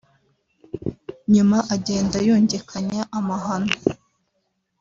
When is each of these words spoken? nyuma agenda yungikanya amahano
nyuma 1.33 1.57
agenda 1.75 2.17
yungikanya 2.27 3.01
amahano 3.17 3.75